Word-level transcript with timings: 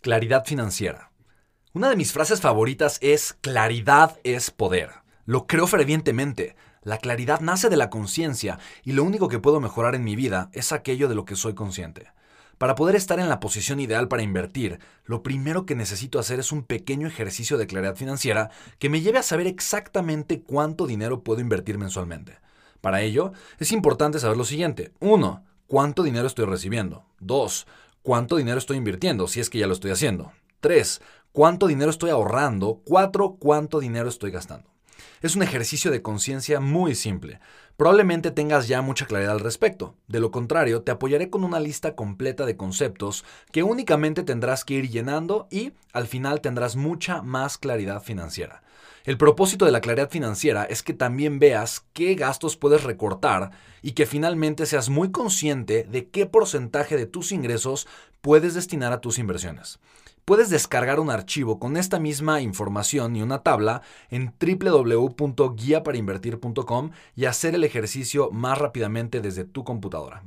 Claridad 0.00 0.46
financiera. 0.46 1.12
Una 1.74 1.90
de 1.90 1.96
mis 1.96 2.14
frases 2.14 2.40
favoritas 2.40 2.96
es 3.02 3.34
claridad 3.42 4.18
es 4.24 4.50
poder. 4.50 4.92
Lo 5.26 5.46
creo 5.46 5.66
fervientemente. 5.66 6.56
La 6.82 6.96
claridad 6.96 7.40
nace 7.40 7.68
de 7.68 7.76
la 7.76 7.90
conciencia 7.90 8.58
y 8.82 8.92
lo 8.92 9.04
único 9.04 9.28
que 9.28 9.40
puedo 9.40 9.60
mejorar 9.60 9.94
en 9.94 10.02
mi 10.02 10.16
vida 10.16 10.48
es 10.54 10.72
aquello 10.72 11.06
de 11.06 11.14
lo 11.14 11.26
que 11.26 11.36
soy 11.36 11.52
consciente. 11.52 12.12
Para 12.56 12.76
poder 12.76 12.96
estar 12.96 13.20
en 13.20 13.28
la 13.28 13.40
posición 13.40 13.78
ideal 13.78 14.08
para 14.08 14.22
invertir, 14.22 14.80
lo 15.04 15.22
primero 15.22 15.66
que 15.66 15.74
necesito 15.74 16.18
hacer 16.18 16.40
es 16.40 16.50
un 16.50 16.62
pequeño 16.62 17.06
ejercicio 17.06 17.58
de 17.58 17.66
claridad 17.66 17.96
financiera 17.96 18.48
que 18.78 18.88
me 18.88 19.02
lleve 19.02 19.18
a 19.18 19.22
saber 19.22 19.46
exactamente 19.46 20.40
cuánto 20.40 20.86
dinero 20.86 21.22
puedo 21.22 21.42
invertir 21.42 21.76
mensualmente. 21.76 22.38
Para 22.80 23.02
ello, 23.02 23.32
es 23.58 23.70
importante 23.70 24.18
saber 24.18 24.38
lo 24.38 24.44
siguiente. 24.44 24.94
1. 25.00 25.44
¿Cuánto 25.66 26.02
dinero 26.02 26.26
estoy 26.26 26.46
recibiendo? 26.46 27.04
2 27.20 27.66
cuánto 28.02 28.36
dinero 28.36 28.58
estoy 28.58 28.76
invirtiendo, 28.76 29.28
si 29.28 29.40
es 29.40 29.50
que 29.50 29.58
ya 29.58 29.66
lo 29.66 29.72
estoy 29.72 29.90
haciendo. 29.90 30.32
3. 30.60 31.00
Cuánto 31.32 31.66
dinero 31.66 31.90
estoy 31.90 32.10
ahorrando. 32.10 32.82
4. 32.84 33.36
Cuánto 33.38 33.80
dinero 33.80 34.08
estoy 34.08 34.30
gastando. 34.30 34.70
Es 35.22 35.36
un 35.36 35.42
ejercicio 35.42 35.90
de 35.90 36.02
conciencia 36.02 36.60
muy 36.60 36.94
simple. 36.94 37.40
Probablemente 37.76 38.30
tengas 38.30 38.68
ya 38.68 38.82
mucha 38.82 39.06
claridad 39.06 39.32
al 39.32 39.40
respecto. 39.40 39.94
De 40.06 40.20
lo 40.20 40.30
contrario, 40.30 40.82
te 40.82 40.92
apoyaré 40.92 41.30
con 41.30 41.44
una 41.44 41.60
lista 41.60 41.94
completa 41.94 42.44
de 42.44 42.56
conceptos 42.56 43.24
que 43.52 43.62
únicamente 43.62 44.22
tendrás 44.22 44.64
que 44.64 44.74
ir 44.74 44.90
llenando 44.90 45.46
y 45.50 45.72
al 45.92 46.06
final 46.06 46.40
tendrás 46.40 46.76
mucha 46.76 47.22
más 47.22 47.58
claridad 47.58 48.02
financiera. 48.02 48.62
El 49.04 49.16
propósito 49.16 49.64
de 49.64 49.72
la 49.72 49.80
claridad 49.80 50.10
financiera 50.10 50.64
es 50.64 50.82
que 50.82 50.92
también 50.92 51.38
veas 51.38 51.86
qué 51.92 52.14
gastos 52.14 52.56
puedes 52.56 52.84
recortar 52.84 53.50
y 53.82 53.92
que 53.92 54.06
finalmente 54.06 54.66
seas 54.66 54.88
muy 54.88 55.10
consciente 55.10 55.84
de 55.84 56.08
qué 56.08 56.26
porcentaje 56.26 56.96
de 56.96 57.06
tus 57.06 57.32
ingresos 57.32 57.86
puedes 58.20 58.54
destinar 58.54 58.92
a 58.92 59.00
tus 59.00 59.18
inversiones. 59.18 59.80
Puedes 60.24 60.50
descargar 60.50 61.00
un 61.00 61.10
archivo 61.10 61.58
con 61.58 61.76
esta 61.76 61.98
misma 61.98 62.40
información 62.40 63.16
y 63.16 63.22
una 63.22 63.42
tabla 63.42 63.82
en 64.10 64.32
www.guiaparainvertir.com 64.38 66.90
y 67.16 67.24
hacer 67.24 67.54
el 67.54 67.64
ejercicio 67.64 68.30
más 68.30 68.58
rápidamente 68.58 69.20
desde 69.20 69.44
tu 69.44 69.64
computadora. 69.64 70.22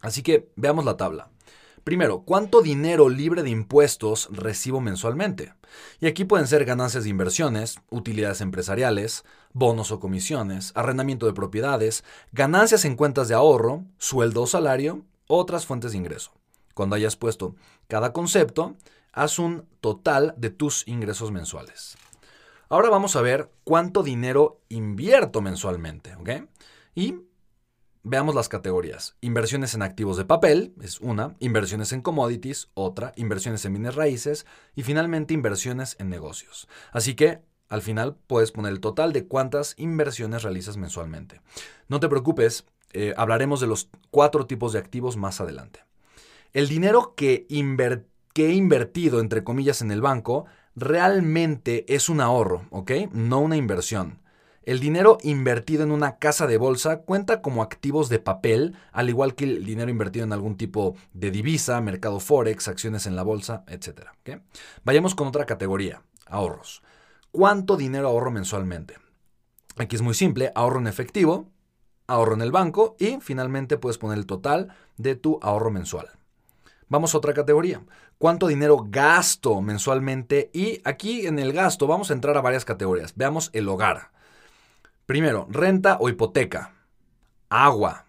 Así 0.00 0.22
que 0.22 0.50
veamos 0.56 0.84
la 0.84 0.96
tabla. 0.96 1.30
Primero, 1.84 2.22
¿cuánto 2.22 2.60
dinero 2.60 3.08
libre 3.08 3.42
de 3.42 3.50
impuestos 3.50 4.28
recibo 4.30 4.80
mensualmente? 4.80 5.54
Y 6.00 6.06
aquí 6.06 6.24
pueden 6.24 6.46
ser 6.46 6.64
ganancias 6.64 7.04
de 7.04 7.10
inversiones, 7.10 7.78
utilidades 7.90 8.40
empresariales, 8.40 9.24
bonos 9.52 9.90
o 9.90 10.00
comisiones, 10.00 10.72
arrendamiento 10.74 11.26
de 11.26 11.32
propiedades, 11.32 12.04
ganancias 12.32 12.84
en 12.84 12.96
cuentas 12.96 13.28
de 13.28 13.34
ahorro, 13.34 13.84
sueldo 13.98 14.42
o 14.42 14.46
salario, 14.46 15.04
otras 15.26 15.64
fuentes 15.64 15.92
de 15.92 15.98
ingreso. 15.98 16.32
Cuando 16.74 16.96
hayas 16.96 17.16
puesto 17.16 17.54
cada 17.88 18.12
concepto, 18.12 18.76
haz 19.12 19.38
un 19.38 19.66
total 19.80 20.34
de 20.36 20.50
tus 20.50 20.86
ingresos 20.86 21.30
mensuales. 21.30 21.96
Ahora 22.68 22.90
vamos 22.90 23.16
a 23.16 23.20
ver 23.20 23.50
cuánto 23.64 24.02
dinero 24.02 24.60
invierto 24.68 25.40
mensualmente, 25.40 26.14
¿ok? 26.16 26.30
Y 26.94 27.16
Veamos 28.02 28.34
las 28.34 28.48
categorías. 28.48 29.16
Inversiones 29.20 29.74
en 29.74 29.82
activos 29.82 30.16
de 30.16 30.24
papel 30.24 30.72
es 30.80 31.00
una, 31.00 31.36
inversiones 31.38 31.92
en 31.92 32.00
commodities 32.00 32.70
otra, 32.72 33.12
inversiones 33.16 33.62
en 33.66 33.74
bienes 33.74 33.94
raíces 33.94 34.46
y 34.74 34.84
finalmente 34.84 35.34
inversiones 35.34 35.96
en 35.98 36.08
negocios. 36.08 36.66
Así 36.92 37.14
que 37.14 37.42
al 37.68 37.82
final 37.82 38.16
puedes 38.26 38.52
poner 38.52 38.72
el 38.72 38.80
total 38.80 39.12
de 39.12 39.26
cuántas 39.26 39.74
inversiones 39.76 40.42
realizas 40.42 40.78
mensualmente. 40.78 41.42
No 41.88 42.00
te 42.00 42.08
preocupes, 42.08 42.64
eh, 42.94 43.12
hablaremos 43.18 43.60
de 43.60 43.66
los 43.66 43.90
cuatro 44.10 44.46
tipos 44.46 44.72
de 44.72 44.78
activos 44.78 45.18
más 45.18 45.42
adelante. 45.42 45.84
El 46.54 46.68
dinero 46.68 47.12
que, 47.14 47.46
que 48.32 48.46
he 48.46 48.54
invertido, 48.54 49.20
entre 49.20 49.44
comillas, 49.44 49.82
en 49.82 49.90
el 49.90 50.00
banco, 50.00 50.46
realmente 50.74 51.84
es 51.94 52.08
un 52.08 52.22
ahorro, 52.22 52.66
¿ok? 52.70 52.92
No 53.12 53.40
una 53.40 53.56
inversión. 53.56 54.20
El 54.62 54.78
dinero 54.78 55.16
invertido 55.22 55.82
en 55.82 55.90
una 55.90 56.16
casa 56.18 56.46
de 56.46 56.58
bolsa 56.58 56.98
cuenta 56.98 57.40
como 57.40 57.62
activos 57.62 58.10
de 58.10 58.18
papel, 58.18 58.76
al 58.92 59.08
igual 59.08 59.34
que 59.34 59.44
el 59.44 59.64
dinero 59.64 59.90
invertido 59.90 60.24
en 60.24 60.34
algún 60.34 60.56
tipo 60.56 60.96
de 61.14 61.30
divisa, 61.30 61.80
mercado 61.80 62.20
forex, 62.20 62.68
acciones 62.68 63.06
en 63.06 63.16
la 63.16 63.22
bolsa, 63.22 63.64
etc. 63.68 64.08
Vayamos 64.84 65.14
con 65.14 65.28
otra 65.28 65.46
categoría, 65.46 66.02
ahorros. 66.26 66.82
¿Cuánto 67.32 67.78
dinero 67.78 68.08
ahorro 68.08 68.30
mensualmente? 68.30 68.98
Aquí 69.76 69.96
es 69.96 70.02
muy 70.02 70.14
simple, 70.14 70.52
ahorro 70.54 70.80
en 70.80 70.88
efectivo, 70.88 71.48
ahorro 72.06 72.34
en 72.34 72.42
el 72.42 72.52
banco 72.52 72.96
y 72.98 73.18
finalmente 73.20 73.78
puedes 73.78 73.96
poner 73.96 74.18
el 74.18 74.26
total 74.26 74.74
de 74.98 75.14
tu 75.14 75.38
ahorro 75.40 75.70
mensual. 75.70 76.10
Vamos 76.88 77.14
a 77.14 77.18
otra 77.18 77.32
categoría. 77.32 77.82
¿Cuánto 78.18 78.48
dinero 78.48 78.84
gasto 78.90 79.62
mensualmente? 79.62 80.50
Y 80.52 80.82
aquí 80.84 81.26
en 81.26 81.38
el 81.38 81.54
gasto 81.54 81.86
vamos 81.86 82.10
a 82.10 82.14
entrar 82.14 82.36
a 82.36 82.42
varias 82.42 82.66
categorías. 82.66 83.14
Veamos 83.16 83.48
el 83.54 83.68
hogar. 83.68 84.10
Primero, 85.10 85.48
renta 85.50 85.96
o 85.98 86.08
hipoteca, 86.08 86.72
agua, 87.48 88.06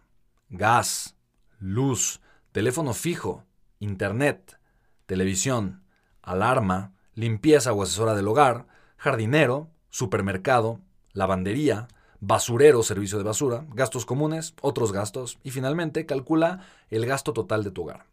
gas, 0.51 1.15
luz, 1.57 2.21
teléfono 2.51 2.93
fijo, 2.93 3.43
internet, 3.79 4.59
televisión, 5.07 5.81
alarma, 6.21 6.93
limpieza 7.15 7.73
o 7.73 7.81
asesora 7.81 8.13
del 8.13 8.27
hogar, 8.27 8.67
jardinero, 8.97 9.71
supermercado, 9.89 10.79
lavandería, 11.13 11.87
basurero, 12.19 12.83
servicio 12.83 13.17
de 13.17 13.23
basura, 13.23 13.65
gastos 13.73 14.05
comunes, 14.05 14.53
otros 14.61 14.91
gastos 14.91 15.39
y 15.41 15.49
finalmente 15.49 16.05
calcula 16.05 16.67
el 16.91 17.07
gasto 17.07 17.33
total 17.33 17.63
de 17.63 17.71
tu 17.71 17.81
hogar. 17.81 18.05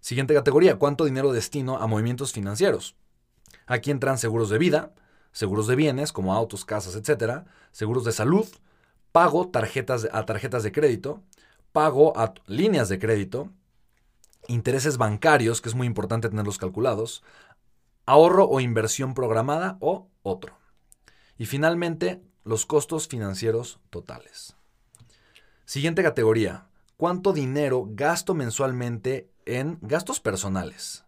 Siguiente 0.00 0.34
categoría, 0.34 0.76
¿cuánto 0.76 1.06
dinero 1.06 1.32
destino 1.32 1.78
a 1.78 1.86
movimientos 1.86 2.34
financieros? 2.34 2.94
Aquí 3.66 3.90
entran 3.90 4.18
seguros 4.18 4.50
de 4.50 4.58
vida, 4.58 4.92
seguros 5.32 5.66
de 5.66 5.76
bienes 5.76 6.12
como 6.12 6.34
autos, 6.34 6.64
casas, 6.64 6.94
etcétera, 6.94 7.46
seguros 7.72 8.04
de 8.04 8.12
salud, 8.12 8.46
pago 9.12 9.48
tarjetas 9.48 10.08
a 10.12 10.24
tarjetas 10.24 10.62
de 10.62 10.72
crédito, 10.72 11.22
pago 11.72 12.16
a 12.18 12.34
líneas 12.46 12.88
de 12.88 12.98
crédito, 12.98 13.50
intereses 14.48 14.96
bancarios, 14.96 15.60
que 15.60 15.68
es 15.68 15.74
muy 15.74 15.86
importante 15.86 16.28
tenerlos 16.28 16.58
calculados, 16.58 17.22
ahorro 18.06 18.48
o 18.48 18.60
inversión 18.60 19.14
programada 19.14 19.76
o 19.80 20.08
otro. 20.22 20.56
Y 21.36 21.46
finalmente, 21.46 22.22
los 22.44 22.66
costos 22.66 23.08
financieros 23.08 23.78
totales. 23.90 24.56
Siguiente 25.66 26.02
categoría, 26.02 26.66
¿cuánto 26.96 27.34
dinero 27.34 27.86
gasto 27.90 28.34
mensualmente 28.34 29.30
en 29.44 29.78
gastos 29.82 30.18
personales? 30.18 31.04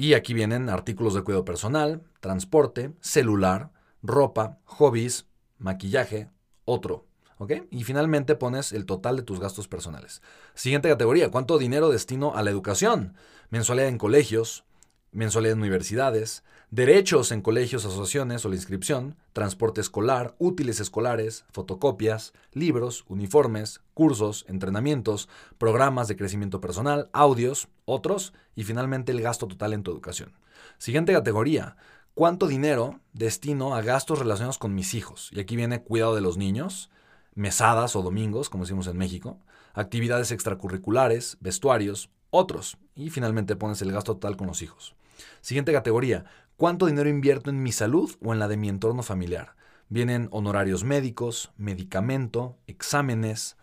Y 0.00 0.14
aquí 0.14 0.32
vienen 0.32 0.70
artículos 0.70 1.12
de 1.12 1.20
cuidado 1.20 1.44
personal, 1.44 2.00
transporte, 2.20 2.94
celular, 3.02 3.70
ropa, 4.02 4.56
hobbies, 4.64 5.26
maquillaje, 5.58 6.30
otro. 6.64 7.04
Y 7.70 7.84
finalmente 7.84 8.34
pones 8.34 8.72
el 8.72 8.86
total 8.86 9.16
de 9.16 9.24
tus 9.24 9.40
gastos 9.40 9.68
personales. 9.68 10.22
Siguiente 10.54 10.88
categoría, 10.88 11.30
¿cuánto 11.30 11.58
dinero 11.58 11.90
destino 11.90 12.34
a 12.34 12.42
la 12.42 12.48
educación? 12.48 13.14
Mensualidad 13.50 13.88
en 13.88 13.98
colegios, 13.98 14.64
mensualidad 15.12 15.54
en 15.54 15.60
universidades, 15.60 16.44
derechos 16.70 17.32
en 17.32 17.42
colegios, 17.42 17.84
asociaciones 17.84 18.44
o 18.44 18.48
la 18.48 18.54
inscripción, 18.54 19.16
transporte 19.32 19.80
escolar, 19.80 20.36
útiles 20.38 20.78
escolares, 20.78 21.44
fotocopias, 21.50 22.32
libros, 22.52 23.04
uniformes, 23.08 23.80
cursos, 23.94 24.44
entrenamientos, 24.48 25.28
programas 25.58 26.06
de 26.08 26.16
crecimiento 26.16 26.60
personal, 26.60 27.10
audios, 27.12 27.68
otros 27.84 28.32
y 28.54 28.64
finalmente 28.64 29.12
el 29.12 29.20
gasto 29.20 29.48
total 29.48 29.72
en 29.72 29.82
tu 29.82 29.90
educación. 29.90 30.32
Siguiente 30.78 31.12
categoría, 31.12 31.76
¿cuánto 32.14 32.46
dinero 32.46 33.00
destino 33.12 33.74
a 33.74 33.82
gastos 33.82 34.18
relacionados 34.20 34.58
con 34.58 34.74
mis 34.74 34.94
hijos? 34.94 35.30
Y 35.32 35.40
aquí 35.40 35.56
viene 35.56 35.82
cuidado 35.82 36.14
de 36.14 36.20
los 36.20 36.36
niños, 36.36 36.90
mesadas 37.34 37.96
o 37.96 38.02
domingos, 38.02 38.48
como 38.48 38.64
decimos 38.64 38.86
en 38.86 38.96
México, 38.96 39.38
actividades 39.74 40.30
extracurriculares, 40.30 41.36
vestuarios, 41.40 42.10
otros. 42.30 42.78
Y 42.94 43.10
finalmente 43.10 43.56
pones 43.56 43.82
el 43.82 43.92
gasto 43.92 44.14
total 44.14 44.36
con 44.36 44.46
los 44.46 44.62
hijos. 44.62 44.94
Siguiente 45.40 45.72
categoría, 45.72 46.24
¿cuánto 46.56 46.86
dinero 46.86 47.08
invierto 47.08 47.50
en 47.50 47.62
mi 47.62 47.72
salud 47.72 48.10
o 48.22 48.32
en 48.32 48.38
la 48.38 48.48
de 48.48 48.56
mi 48.56 48.68
entorno 48.68 49.02
familiar? 49.02 49.54
Vienen 49.88 50.28
honorarios 50.30 50.84
médicos, 50.84 51.52
medicamento, 51.56 52.56
exámenes, 52.66 53.56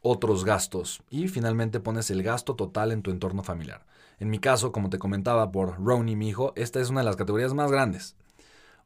otros 0.00 0.44
gastos 0.44 1.02
y 1.10 1.28
finalmente 1.28 1.80
pones 1.80 2.10
el 2.10 2.22
gasto 2.22 2.56
total 2.56 2.92
en 2.92 3.02
tu 3.02 3.10
entorno 3.10 3.42
familiar. 3.42 3.86
En 4.18 4.30
mi 4.30 4.38
caso, 4.38 4.70
como 4.70 4.90
te 4.90 4.98
comentaba 4.98 5.50
por 5.50 5.82
Ronnie, 5.82 6.16
mi 6.16 6.28
hijo, 6.28 6.52
esta 6.56 6.80
es 6.80 6.90
una 6.90 7.00
de 7.00 7.06
las 7.06 7.16
categorías 7.16 7.54
más 7.54 7.70
grandes. 7.70 8.16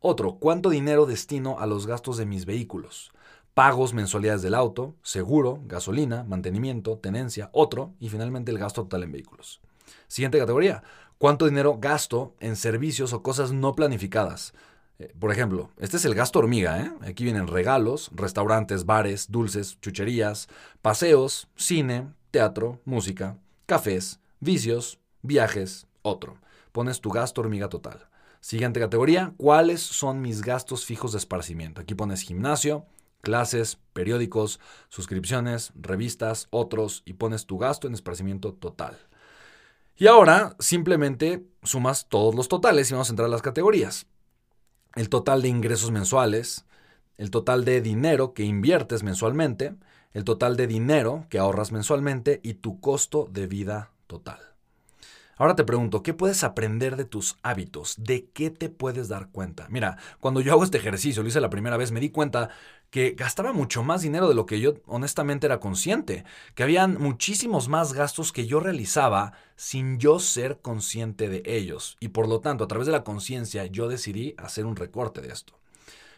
Otro, 0.01 0.37
¿cuánto 0.37 0.71
dinero 0.71 1.07
destino 1.07 1.59
a 1.59 1.67
los 1.67 1.87
gastos 1.87 2.17
de 2.19 2.27
mis 2.27 2.47
vehículos? 2.47 3.13
Pagos, 3.53 3.95
mensualidades 3.95 4.43
del 4.43 4.55
auto, 4.55 4.95
seguro, 5.03 5.61
gasolina, 5.67 6.23
mantenimiento, 6.23 6.99
tenencia, 6.99 7.51
otro 7.53 7.95
y 7.99 8.09
finalmente 8.09 8.53
el 8.53 8.59
gasto 8.59 8.83
total 8.83 9.03
en 9.03 9.13
vehículos. 9.13 9.61
Siguiente 10.07 10.39
categoría, 10.39 10.85
cuánto 11.19 11.47
dinero 11.47 11.79
gasto 11.79 12.35
en 12.41 12.57
servicios 12.57 13.13
o 13.13 13.23
cosas 13.23 13.53
no 13.53 13.75
planificadas. 13.75 14.55
Eh, 14.99 15.13
por 15.19 15.31
ejemplo, 15.31 15.71
este 15.79 15.97
es 15.97 16.05
el 16.05 16.15
gasto 16.15 16.39
hormiga. 16.39 16.81
¿eh? 16.81 16.93
Aquí 17.03 17.25
vienen 17.25 17.47
regalos, 17.47 18.11
restaurantes, 18.13 18.87
bares, 18.87 19.31
dulces, 19.31 19.79
chucherías, 19.81 20.49
paseos, 20.83 21.49
cine, 21.57 22.09
teatro, 22.31 22.81
música, 22.85 23.39
cafés, 23.67 24.21
vicios, 24.41 24.99
viajes, 25.23 25.87
otro. 26.03 26.39
pones 26.73 27.01
tu 27.01 27.11
gasto 27.11 27.41
hormiga 27.41 27.69
total. 27.69 28.09
Siguiente 28.41 28.79
categoría, 28.79 29.35
¿cuáles 29.37 29.81
son 29.83 30.21
mis 30.21 30.43
gastos 30.43 30.85
fijos 30.85 31.13
de 31.13 31.19
esparcimiento? 31.19 31.81
Aquí 31.81 31.95
pones 31.95 32.23
gimnasio, 32.23 32.87
clases, 33.21 33.79
periódicos, 33.93 34.61
suscripciones, 34.89 35.73
revistas, 35.75 36.47
otros 36.51 37.03
y 37.05 37.15
pones 37.15 37.47
tu 37.47 37.59
gasto 37.59 37.89
en 37.89 37.95
esparcimiento 37.95 38.55
total. 38.55 38.97
Y 40.01 40.07
ahora 40.07 40.55
simplemente 40.61 41.45
sumas 41.65 42.09
todos 42.09 42.33
los 42.33 42.47
totales 42.47 42.89
y 42.89 42.95
vamos 42.95 43.09
a 43.09 43.13
entrar 43.13 43.27
a 43.27 43.31
las 43.31 43.43
categorías. 43.43 44.07
El 44.95 45.09
total 45.09 45.43
de 45.43 45.49
ingresos 45.49 45.91
mensuales, 45.91 46.67
el 47.17 47.33
total 47.33 47.65
de 47.65 47.81
dinero 47.81 48.33
que 48.33 48.45
inviertes 48.45 49.03
mensualmente, 49.03 49.75
el 50.13 50.23
total 50.23 50.57
de 50.57 50.69
dinero 50.69 51.27
que 51.29 51.41
ahorras 51.41 51.73
mensualmente 51.73 52.41
y 52.45 52.55
tu 52.55 52.81
costo 52.81 53.29
de 53.29 53.49
vida 53.49 53.91
total. 54.07 54.39
Ahora 55.39 55.55
te 55.55 55.63
pregunto, 55.63 56.03
¿qué 56.03 56.15
puedes 56.15 56.43
aprender 56.43 56.97
de 56.97 57.05
tus 57.05 57.37
hábitos? 57.43 57.95
¿De 57.97 58.27
qué 58.35 58.51
te 58.51 58.69
puedes 58.69 59.07
dar 59.07 59.31
cuenta? 59.31 59.69
Mira, 59.71 59.97
cuando 60.19 60.41
yo 60.41 60.53
hago 60.53 60.65
este 60.65 60.79
ejercicio, 60.79 61.23
lo 61.23 61.29
hice 61.29 61.41
la 61.41 61.49
primera 61.49 61.77
vez, 61.77 61.93
me 61.93 62.01
di 62.01 62.11
cuenta 62.11 62.51
que 62.91 63.13
gastaba 63.13 63.53
mucho 63.53 63.85
más 63.85 64.03
dinero 64.03 64.29
de 64.29 64.35
lo 64.35 64.47
que 64.47 64.59
yo 64.61 64.75
honestamente 64.87 65.47
era 65.47 65.61
consciente, 65.61 66.25
que 66.57 66.65
habían 66.65 67.01
muchísimos 67.01 67.69
más 67.69 67.93
gastos 67.93 68.33
que 68.33 68.47
yo 68.49 68.59
realizaba 68.59 69.33
sin 69.55 69.99
yo 69.99 70.19
ser 70.19 70.59
consciente 70.61 71.29
de 71.29 71.43
ellos. 71.45 71.97
Y 72.01 72.09
por 72.09 72.29
lo 72.29 72.41
tanto, 72.41 72.65
a 72.65 72.69
través 72.69 72.87
de 72.87 72.93
la 72.93 73.05
conciencia, 73.05 73.67
yo 73.67 73.89
decidí 73.89 74.35
hacer 74.39 74.67
un 74.67 74.75
recorte 74.75 75.21
de 75.21 75.29
esto. 75.29 75.58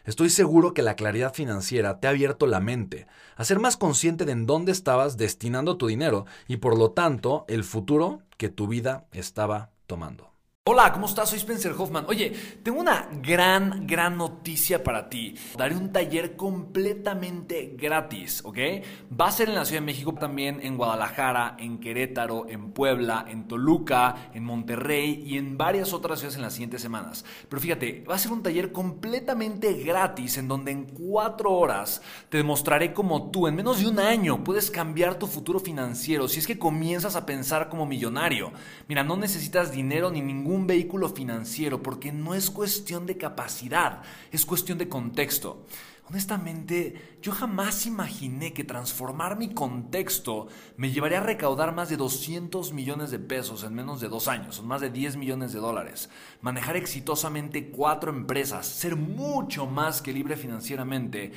Estoy 0.03 0.29
seguro 0.29 0.73
que 0.73 0.81
la 0.81 0.95
claridad 0.95 1.33
financiera 1.33 1.99
te 1.99 2.07
ha 2.07 2.11
abierto 2.11 2.47
la 2.47 2.59
mente 2.59 3.07
a 3.35 3.43
ser 3.43 3.59
más 3.59 3.77
consciente 3.77 4.25
de 4.25 4.31
en 4.31 4.45
dónde 4.45 4.71
estabas 4.71 5.17
destinando 5.17 5.77
tu 5.77 5.87
dinero 5.87 6.25
y 6.47 6.57
por 6.57 6.77
lo 6.77 6.91
tanto 6.91 7.45
el 7.47 7.63
futuro 7.63 8.21
que 8.37 8.49
tu 8.49 8.67
vida 8.67 9.05
estaba 9.11 9.69
tomando. 9.85 10.30
Hola, 10.69 10.93
¿cómo 10.93 11.07
estás? 11.07 11.29
Soy 11.29 11.39
Spencer 11.39 11.73
Hoffman. 11.75 12.05
Oye, 12.07 12.33
tengo 12.61 12.79
una 12.79 13.09
gran, 13.23 13.87
gran 13.87 14.15
noticia 14.15 14.83
para 14.83 15.09
ti. 15.09 15.33
Daré 15.57 15.75
un 15.75 15.91
taller 15.91 16.35
completamente 16.35 17.73
gratis, 17.75 18.41
¿ok? 18.45 18.59
Va 19.19 19.29
a 19.29 19.31
ser 19.31 19.49
en 19.49 19.55
la 19.55 19.65
Ciudad 19.65 19.81
de 19.81 19.87
México, 19.87 20.13
también 20.13 20.59
en 20.61 20.77
Guadalajara, 20.77 21.57
en 21.57 21.79
Querétaro, 21.79 22.47
en 22.47 22.73
Puebla, 22.73 23.25
en 23.27 23.47
Toluca, 23.47 24.29
en 24.35 24.43
Monterrey 24.43 25.23
y 25.25 25.39
en 25.39 25.57
varias 25.57 25.93
otras 25.93 26.19
ciudades 26.19 26.35
en 26.35 26.43
las 26.43 26.53
siguientes 26.53 26.83
semanas. 26.83 27.25
Pero 27.49 27.59
fíjate, 27.59 28.05
va 28.07 28.13
a 28.13 28.19
ser 28.19 28.31
un 28.31 28.43
taller 28.43 28.71
completamente 28.71 29.73
gratis 29.73 30.37
en 30.37 30.47
donde 30.47 30.73
en 30.73 30.83
cuatro 30.83 31.53
horas 31.53 32.03
te 32.29 32.37
demostraré 32.37 32.93
cómo 32.93 33.31
tú 33.31 33.47
en 33.47 33.55
menos 33.55 33.79
de 33.79 33.87
un 33.87 33.97
año 33.97 34.43
puedes 34.43 34.69
cambiar 34.69 35.15
tu 35.17 35.25
futuro 35.25 35.59
financiero 35.59 36.27
si 36.27 36.37
es 36.37 36.45
que 36.45 36.59
comienzas 36.59 37.15
a 37.15 37.25
pensar 37.25 37.67
como 37.67 37.87
millonario. 37.87 38.51
Mira, 38.87 39.03
no 39.03 39.17
necesitas 39.17 39.71
dinero 39.71 40.11
ni 40.11 40.21
ningún 40.21 40.51
un 40.61 40.67
vehículo 40.67 41.09
financiero, 41.09 41.81
porque 41.81 42.11
no 42.11 42.35
es 42.35 42.51
cuestión 42.51 43.05
de 43.07 43.17
capacidad, 43.17 44.03
es 44.31 44.45
cuestión 44.45 44.77
de 44.77 44.87
contexto. 44.87 45.65
Honestamente, 46.07 47.17
yo 47.21 47.31
jamás 47.31 47.85
imaginé 47.85 48.53
que 48.53 48.65
transformar 48.65 49.37
mi 49.37 49.53
contexto 49.53 50.49
me 50.75 50.91
llevaría 50.91 51.19
a 51.19 51.23
recaudar 51.23 51.73
más 51.73 51.89
de 51.89 51.97
200 51.97 52.73
millones 52.73 53.11
de 53.11 53.19
pesos 53.19 53.63
en 53.63 53.73
menos 53.73 54.01
de 54.01 54.09
dos 54.09 54.27
años, 54.27 54.55
son 54.55 54.67
más 54.67 54.81
de 54.81 54.89
10 54.89 55.15
millones 55.15 55.53
de 55.53 55.59
dólares, 55.59 56.09
manejar 56.41 56.75
exitosamente 56.75 57.69
cuatro 57.69 58.11
empresas, 58.11 58.67
ser 58.67 58.97
mucho 58.97 59.65
más 59.67 60.01
que 60.01 60.13
libre 60.13 60.35
financieramente 60.35 61.31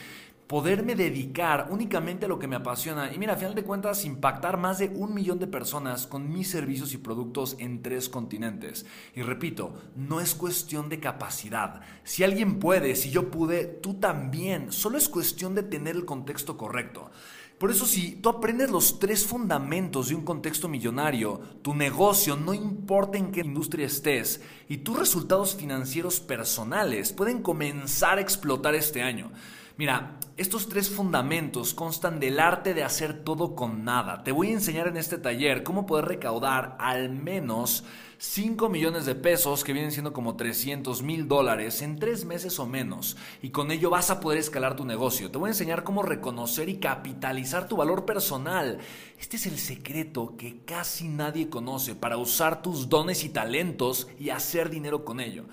poderme 0.46 0.94
dedicar 0.94 1.68
únicamente 1.70 2.26
a 2.26 2.28
lo 2.28 2.38
que 2.38 2.46
me 2.46 2.56
apasiona 2.56 3.12
y 3.12 3.18
mira, 3.18 3.32
a 3.32 3.36
final 3.36 3.54
de 3.54 3.64
cuentas, 3.64 4.04
impactar 4.04 4.58
más 4.58 4.78
de 4.78 4.88
un 4.88 5.14
millón 5.14 5.38
de 5.38 5.46
personas 5.46 6.06
con 6.06 6.30
mis 6.32 6.50
servicios 6.50 6.92
y 6.92 6.98
productos 6.98 7.56
en 7.58 7.82
tres 7.82 8.08
continentes. 8.08 8.84
Y 9.14 9.22
repito, 9.22 9.74
no 9.96 10.20
es 10.20 10.34
cuestión 10.34 10.88
de 10.88 11.00
capacidad. 11.00 11.80
Si 12.02 12.24
alguien 12.24 12.58
puede, 12.58 12.94
si 12.96 13.10
yo 13.10 13.30
pude, 13.30 13.64
tú 13.64 13.94
también. 13.94 14.70
Solo 14.70 14.98
es 14.98 15.08
cuestión 15.08 15.54
de 15.54 15.62
tener 15.62 15.96
el 15.96 16.04
contexto 16.04 16.56
correcto. 16.56 17.10
Por 17.58 17.70
eso 17.70 17.86
si 17.86 18.16
tú 18.16 18.28
aprendes 18.28 18.70
los 18.70 18.98
tres 18.98 19.24
fundamentos 19.24 20.08
de 20.08 20.16
un 20.16 20.24
contexto 20.24 20.68
millonario, 20.68 21.40
tu 21.62 21.72
negocio, 21.72 22.36
no 22.36 22.52
importa 22.52 23.16
en 23.16 23.30
qué 23.30 23.40
industria 23.40 23.86
estés, 23.86 24.42
y 24.68 24.78
tus 24.78 24.98
resultados 24.98 25.54
financieros 25.54 26.20
personales 26.20 27.12
pueden 27.12 27.42
comenzar 27.42 28.18
a 28.18 28.20
explotar 28.20 28.74
este 28.74 29.02
año. 29.02 29.30
Mira, 29.76 30.20
estos 30.36 30.68
tres 30.68 30.88
fundamentos 30.88 31.74
constan 31.74 32.20
del 32.20 32.38
arte 32.38 32.74
de 32.74 32.84
hacer 32.84 33.24
todo 33.24 33.56
con 33.56 33.84
nada. 33.84 34.22
Te 34.22 34.30
voy 34.30 34.50
a 34.50 34.52
enseñar 34.52 34.86
en 34.86 34.96
este 34.96 35.18
taller 35.18 35.64
cómo 35.64 35.84
poder 35.84 36.04
recaudar 36.04 36.76
al 36.78 37.10
menos 37.10 37.82
5 38.18 38.68
millones 38.68 39.04
de 39.04 39.16
pesos, 39.16 39.64
que 39.64 39.72
vienen 39.72 39.90
siendo 39.90 40.12
como 40.12 40.36
300 40.36 41.02
mil 41.02 41.26
dólares, 41.26 41.82
en 41.82 41.98
tres 41.98 42.24
meses 42.24 42.60
o 42.60 42.66
menos. 42.66 43.16
Y 43.42 43.50
con 43.50 43.72
ello 43.72 43.90
vas 43.90 44.10
a 44.10 44.20
poder 44.20 44.38
escalar 44.38 44.76
tu 44.76 44.84
negocio. 44.84 45.32
Te 45.32 45.38
voy 45.38 45.48
a 45.48 45.50
enseñar 45.50 45.82
cómo 45.82 46.04
reconocer 46.04 46.68
y 46.68 46.78
capitalizar 46.78 47.66
tu 47.66 47.76
valor 47.76 48.04
personal. 48.04 48.78
Este 49.18 49.36
es 49.36 49.46
el 49.46 49.58
secreto 49.58 50.36
que 50.38 50.62
casi 50.64 51.08
nadie 51.08 51.48
conoce 51.48 51.96
para 51.96 52.16
usar 52.16 52.62
tus 52.62 52.88
dones 52.88 53.24
y 53.24 53.28
talentos 53.28 54.06
y 54.20 54.30
hacer 54.30 54.70
dinero 54.70 55.04
con 55.04 55.18
ello. 55.18 55.46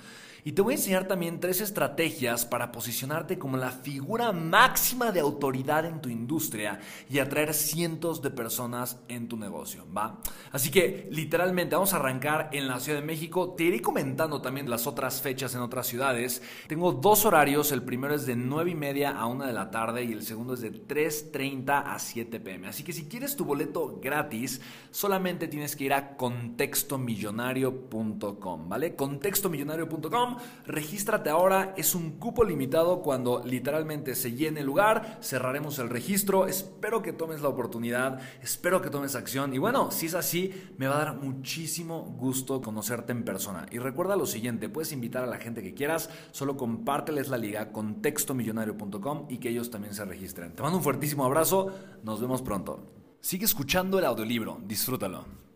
Y 0.44 0.54
te 0.54 0.62
voy 0.62 0.74
a 0.74 0.78
enseñar 0.78 1.08
también 1.08 1.40
tres 1.40 1.62
estrategias 1.62 2.46
para 2.46 2.72
posicionarte 2.72 3.38
como 3.38 3.58
la 3.58 3.70
figura 3.72 4.32
máxima 4.32 5.12
de 5.12 5.20
autoridad 5.20 5.86
en 5.86 6.02
tu 6.02 6.10
industria 6.10 6.80
y 7.10 7.20
atraer 7.20 7.54
cientos 7.54 8.24
de 8.24 8.32
personas 8.32 8.98
en 9.08 9.28
tu 9.28 9.38
negocio, 9.38 9.86
¿va? 9.96 10.20
Así 10.52 10.72
que 10.72 11.08
literalmente 11.12 11.76
vamos 11.76 11.94
a 11.94 11.98
arrancar 11.98 12.50
en 12.54 12.68
la 12.68 12.80
Ciudad 12.80 13.00
de 13.00 13.06
México. 13.06 13.54
Te 13.56 13.66
iré 13.66 13.82
comentando 13.82 14.42
también 14.42 14.68
las 14.70 14.88
otras 14.88 15.22
fechas 15.22 15.54
en 15.54 15.62
otras 15.62 15.86
ciudades. 15.88 16.42
Tengo 16.68 16.92
dos 16.92 17.24
horarios. 17.26 17.72
El 17.72 17.84
primero 17.84 18.16
es 18.16 18.26
de 18.26 18.36
9 18.36 18.72
y 18.72 18.76
media 18.76 19.12
a 19.12 19.28
1 19.28 19.46
de 19.46 19.54
la 19.54 19.70
tarde 19.70 20.04
y 20.04 20.12
el 20.12 20.24
segundo 20.24 20.56
es 20.56 20.62
de 20.62 20.72
3.30 20.72 21.84
a 21.86 22.00
7 22.00 22.40
pm. 22.40 22.68
Así 22.68 22.84
que 22.84 22.94
si 22.94 23.06
quieres 23.06 23.36
tu 23.36 23.46
boleto 23.46 24.00
gratis, 24.02 24.60
solamente 24.90 25.48
tienes 25.48 25.76
que 25.76 25.84
ir 25.84 25.94
a 25.94 26.18
contextomillonario.com, 26.18 28.70
¿vale? 28.70 28.96
Contextomillonario.com 28.96 30.31
regístrate 30.66 31.30
ahora, 31.30 31.74
es 31.78 31.96
un 31.96 32.12
cupo 32.20 32.44
limitado 32.44 33.02
cuando 33.02 33.44
literalmente 33.46 34.16
se 34.16 34.34
llene 34.34 34.62
el 34.62 34.66
lugar, 34.66 35.20
cerraremos 35.22 35.80
el 35.80 35.90
registro, 35.90 36.48
espero 36.48 37.02
que 37.02 37.14
tomes 37.14 37.42
la 37.42 37.50
oportunidad, 37.50 38.20
espero 38.42 38.82
que 38.82 38.90
tomes 38.90 39.16
acción 39.16 39.54
y 39.54 39.58
bueno, 39.58 39.92
si 39.92 40.08
es 40.08 40.16
así, 40.16 40.54
me 40.78 40.88
va 40.88 40.96
a 40.96 41.06
dar 41.06 41.16
muchísimo 41.16 42.02
gusto 42.18 42.62
conocerte 42.62 43.12
en 43.12 43.24
persona. 43.24 43.66
Y 43.72 43.80
recuerda 43.80 44.16
lo 44.16 44.26
siguiente, 44.26 44.70
puedes 44.70 44.92
invitar 44.92 45.24
a 45.24 45.28
la 45.28 45.38
gente 45.38 45.62
que 45.64 45.74
quieras, 45.74 46.10
solo 46.32 46.58
compárteles 46.58 47.30
la 47.30 47.38
liga 47.38 47.72
con 47.72 48.02
textomillonario.com 48.02 49.28
y 49.30 49.38
que 49.38 49.50
ellos 49.50 49.70
también 49.70 49.94
se 49.94 50.06
registren. 50.06 50.54
Te 50.54 50.64
mando 50.64 50.78
un 50.78 50.84
fuertísimo 50.84 51.26
abrazo, 51.26 51.72
nos 52.04 52.22
vemos 52.22 52.42
pronto. 52.42 52.92
Sigue 53.20 53.46
escuchando 53.46 54.00
el 54.00 54.06
audiolibro, 54.06 54.60
disfrútalo. 54.66 55.51